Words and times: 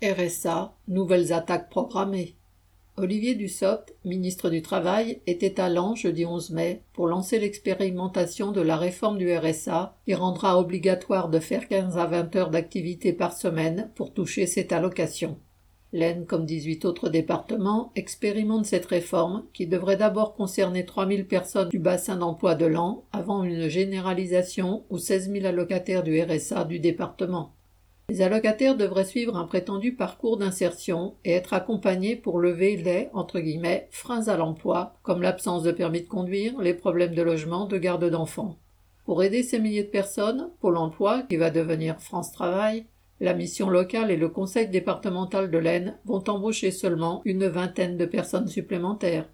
RSA, 0.00 0.76
nouvelles 0.86 1.32
attaques 1.32 1.70
programmées. 1.70 2.36
Olivier 2.96 3.34
Dussopt, 3.34 3.96
ministre 4.04 4.48
du 4.48 4.62
Travail, 4.62 5.20
était 5.26 5.58
à 5.58 5.68
Lens 5.68 5.98
jeudi 5.98 6.24
11 6.24 6.50
mai 6.50 6.82
pour 6.92 7.08
lancer 7.08 7.40
l'expérimentation 7.40 8.52
de 8.52 8.60
la 8.60 8.76
réforme 8.76 9.18
du 9.18 9.36
RSA 9.36 9.96
qui 10.04 10.14
rendra 10.14 10.56
obligatoire 10.56 11.28
de 11.28 11.40
faire 11.40 11.66
15 11.66 11.98
à 11.98 12.06
20 12.06 12.36
heures 12.36 12.50
d'activité 12.50 13.12
par 13.12 13.32
semaine 13.32 13.90
pour 13.96 14.14
toucher 14.14 14.46
cette 14.46 14.70
allocation. 14.70 15.36
L'Aisne, 15.92 16.26
comme 16.26 16.46
18 16.46 16.84
autres 16.84 17.08
départements, 17.08 17.90
expérimente 17.96 18.66
cette 18.66 18.86
réforme 18.86 19.46
qui 19.52 19.66
devrait 19.66 19.96
d'abord 19.96 20.36
concerner 20.36 20.84
3000 20.84 21.26
personnes 21.26 21.70
du 21.70 21.80
bassin 21.80 22.14
d'emploi 22.14 22.54
de 22.54 22.66
Lens 22.66 23.02
avant 23.10 23.42
une 23.42 23.66
généralisation 23.66 24.84
aux 24.90 24.98
16 24.98 25.32
000 25.32 25.46
allocataires 25.46 26.04
du 26.04 26.22
RSA 26.22 26.66
du 26.66 26.78
département. 26.78 27.57
Les 28.10 28.22
allocataires 28.22 28.74
devraient 28.74 29.04
suivre 29.04 29.36
un 29.36 29.44
prétendu 29.44 29.92
parcours 29.92 30.38
d'insertion 30.38 31.16
et 31.26 31.32
être 31.32 31.52
accompagnés 31.52 32.16
pour 32.16 32.38
lever 32.38 32.78
les 32.78 33.10
entre 33.12 33.38
guillemets, 33.38 33.86
freins 33.90 34.28
à 34.28 34.38
l'emploi, 34.38 34.94
comme 35.02 35.20
l'absence 35.20 35.62
de 35.62 35.72
permis 35.72 36.00
de 36.00 36.08
conduire, 36.08 36.58
les 36.58 36.72
problèmes 36.72 37.14
de 37.14 37.20
logement, 37.20 37.66
de 37.66 37.76
garde 37.76 38.08
d'enfants. 38.08 38.56
Pour 39.04 39.22
aider 39.22 39.42
ces 39.42 39.58
milliers 39.58 39.84
de 39.84 39.90
personnes, 39.90 40.48
Pôle 40.60 40.78
emploi, 40.78 41.22
qui 41.28 41.36
va 41.36 41.50
devenir 41.50 42.00
France 42.00 42.32
Travail, 42.32 42.86
la 43.20 43.34
mission 43.34 43.68
locale 43.68 44.10
et 44.10 44.16
le 44.16 44.30
conseil 44.30 44.68
départemental 44.68 45.50
de 45.50 45.58
l'Aisne 45.58 45.98
vont 46.06 46.24
embaucher 46.28 46.70
seulement 46.70 47.20
une 47.26 47.46
vingtaine 47.46 47.98
de 47.98 48.06
personnes 48.06 48.48
supplémentaires. 48.48 49.28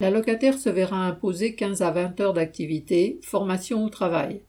L'allocataire 0.00 0.58
se 0.58 0.68
verra 0.68 1.06
imposer 1.06 1.54
15 1.54 1.80
à 1.80 1.90
20 1.90 2.20
heures 2.20 2.32
d'activité, 2.34 3.20
formation 3.22 3.84
ou 3.84 3.88
travail. 3.88 4.42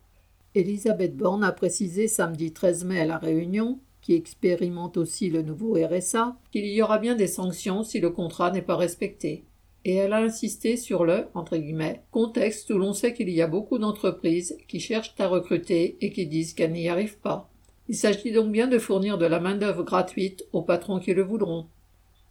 Elisabeth 0.55 1.17
Borne 1.17 1.43
a 1.43 1.51
précisé 1.51 2.07
samedi 2.07 2.53
13 2.53 2.85
mai 2.85 2.99
à 2.99 3.05
La 3.05 3.17
Réunion, 3.17 3.79
qui 4.01 4.13
expérimente 4.13 4.97
aussi 4.97 5.31
le 5.31 5.41
nouveau 5.41 5.73
RSA, 5.73 6.35
qu'il 6.51 6.67
y 6.67 6.79
aura 6.83 6.99
bien 6.99 7.15
des 7.15 7.25
sanctions 7.25 7.81
si 7.81 7.99
le 7.99 8.11
contrat 8.11 8.51
n'est 8.51 8.61
pas 8.61 8.75
respecté. 8.75 9.45
Et 9.83 9.95
elle 9.95 10.13
a 10.13 10.17
insisté 10.17 10.77
sur 10.77 11.05
le 11.05 11.25
contexte 12.11 12.69
où 12.69 12.77
l'on 12.77 12.93
sait 12.93 13.15
qu'il 13.15 13.29
y 13.29 13.41
a 13.41 13.47
beaucoup 13.47 13.79
d'entreprises 13.79 14.55
qui 14.67 14.79
cherchent 14.79 15.15
à 15.17 15.27
recruter 15.27 15.97
et 16.01 16.11
qui 16.11 16.27
disent 16.27 16.53
qu'elles 16.53 16.71
n'y 16.71 16.87
arrivent 16.87 17.17
pas. 17.17 17.49
Il 17.89 17.95
s'agit 17.95 18.31
donc 18.31 18.51
bien 18.51 18.67
de 18.67 18.77
fournir 18.77 19.17
de 19.17 19.25
la 19.25 19.39
main-d'œuvre 19.39 19.81
gratuite 19.81 20.45
aux 20.53 20.61
patrons 20.61 20.99
qui 20.99 21.15
le 21.15 21.23
voudront. 21.23 21.65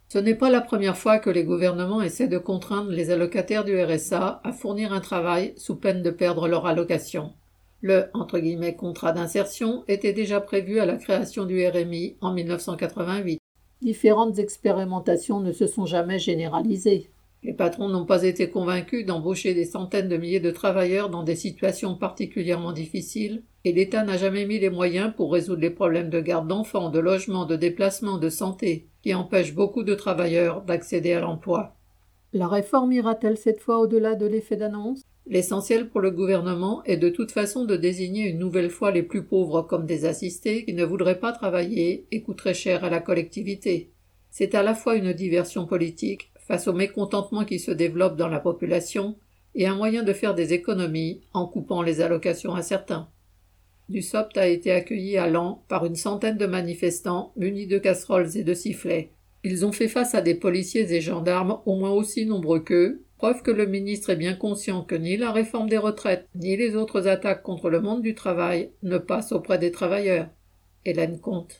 Ce 0.07 0.17
n'est 0.17 0.33
pas 0.33 0.49
la 0.49 0.61
première 0.61 0.97
fois 0.97 1.19
que 1.19 1.29
les 1.29 1.43
gouvernements 1.43 2.01
essaient 2.01 2.29
de 2.29 2.37
contraindre 2.37 2.89
les 2.89 3.11
allocataires 3.11 3.65
du 3.65 3.77
RSA 3.83 4.39
à 4.45 4.53
fournir 4.53 4.93
un 4.93 5.01
travail 5.01 5.53
sous 5.57 5.75
peine 5.75 6.01
de 6.01 6.09
perdre 6.09 6.47
leur 6.47 6.65
allocation. 6.65 7.33
Le 7.85 8.05
entre 8.13 8.39
guillemets, 8.39 8.77
contrat 8.77 9.11
d'insertion 9.11 9.83
était 9.89 10.13
déjà 10.13 10.39
prévu 10.39 10.79
à 10.79 10.85
la 10.85 10.95
création 10.95 11.43
du 11.43 11.67
RMI 11.67 12.15
en 12.21 12.31
1988. 12.31 13.39
Différentes 13.81 14.39
expérimentations 14.39 15.41
ne 15.41 15.51
se 15.51 15.67
sont 15.67 15.85
jamais 15.85 16.17
généralisées. 16.17 17.11
Les 17.43 17.51
patrons 17.51 17.89
n'ont 17.89 18.05
pas 18.05 18.23
été 18.23 18.49
convaincus 18.49 19.05
d'embaucher 19.05 19.53
des 19.53 19.65
centaines 19.65 20.07
de 20.07 20.15
milliers 20.15 20.39
de 20.39 20.49
travailleurs 20.49 21.09
dans 21.09 21.23
des 21.23 21.35
situations 21.35 21.95
particulièrement 21.95 22.71
difficiles, 22.71 23.43
et 23.65 23.73
l'État 23.73 24.05
n'a 24.05 24.15
jamais 24.15 24.45
mis 24.45 24.59
les 24.59 24.69
moyens 24.69 25.11
pour 25.13 25.33
résoudre 25.33 25.59
les 25.59 25.69
problèmes 25.69 26.09
de 26.09 26.21
garde 26.21 26.47
d'enfants, 26.47 26.89
de 26.89 26.99
logement, 26.99 27.45
de 27.45 27.57
déplacement, 27.57 28.17
de 28.17 28.29
santé, 28.29 28.87
qui 29.01 29.13
empêchent 29.13 29.55
beaucoup 29.55 29.83
de 29.83 29.93
travailleurs 29.93 30.61
d'accéder 30.61 31.11
à 31.11 31.19
l'emploi. 31.19 31.75
La 32.31 32.47
réforme 32.47 32.93
ira-t-elle 32.93 33.37
cette 33.37 33.59
fois 33.59 33.79
au-delà 33.79 34.15
de 34.15 34.25
l'effet 34.25 34.55
d'annonce? 34.55 35.01
L'essentiel 35.25 35.89
pour 35.89 36.01
le 36.01 36.11
gouvernement 36.11 36.83
est 36.83 36.97
de 36.97 37.09
toute 37.09 37.31
façon 37.31 37.63
de 37.63 37.77
désigner 37.77 38.27
une 38.27 38.39
nouvelle 38.39 38.69
fois 38.69 38.91
les 38.91 39.03
plus 39.03 39.23
pauvres 39.23 39.61
comme 39.61 39.85
des 39.85 40.03
assistés 40.05 40.65
qui 40.65 40.73
ne 40.73 40.83
voudraient 40.83 41.19
pas 41.19 41.31
travailler 41.31 42.05
et 42.11 42.21
coûteraient 42.21 42.53
cher 42.53 42.83
à 42.83 42.89
la 42.89 42.99
collectivité. 42.99 43.89
C'est 44.29 44.53
à 44.53 44.63
la 44.63 44.73
fois 44.73 44.95
une 44.95 45.13
diversion 45.13 45.65
politique 45.65 46.31
face 46.39 46.67
au 46.67 46.73
mécontentement 46.73 47.45
qui 47.45 47.59
se 47.59 47.71
développe 47.71 48.17
dans 48.17 48.27
la 48.27 48.41
population 48.41 49.15
et 49.55 49.65
un 49.65 49.75
moyen 49.75 50.03
de 50.03 50.11
faire 50.11 50.35
des 50.35 50.53
économies 50.53 51.21
en 51.33 51.47
coupant 51.47 51.81
les 51.81 52.01
allocations 52.01 52.53
à 52.53 52.61
certains. 52.61 53.07
Dussopt 53.89 54.37
a 54.37 54.47
été 54.47 54.71
accueilli 54.71 55.17
à 55.17 55.27
Lens 55.27 55.59
par 55.69 55.85
une 55.85 55.95
centaine 55.95 56.37
de 56.37 56.45
manifestants 56.45 57.31
munis 57.37 57.67
de 57.67 57.77
casseroles 57.77 58.35
et 58.35 58.43
de 58.43 58.53
sifflets. 58.53 59.11
Ils 59.43 59.65
ont 59.65 59.71
fait 59.71 59.87
face 59.87 60.15
à 60.15 60.21
des 60.21 60.35
policiers 60.35 60.91
et 60.93 61.01
gendarmes 61.01 61.59
au 61.65 61.75
moins 61.75 61.91
aussi 61.91 62.25
nombreux 62.25 62.61
qu'eux, 62.61 63.03
Que 63.31 63.51
le 63.51 63.65
ministre 63.65 64.09
est 64.09 64.17
bien 64.17 64.33
conscient 64.33 64.83
que 64.83 64.95
ni 64.95 65.15
la 65.15 65.31
réforme 65.31 65.69
des 65.69 65.77
retraites, 65.77 66.27
ni 66.35 66.57
les 66.57 66.75
autres 66.75 67.07
attaques 67.07 67.41
contre 67.41 67.69
le 67.69 67.79
monde 67.79 68.01
du 68.01 68.15
travail 68.15 68.71
ne 68.83 68.97
passent 68.97 69.31
auprès 69.31 69.57
des 69.57 69.71
travailleurs. 69.71 70.27
Hélène 70.83 71.21
Comte. 71.21 71.51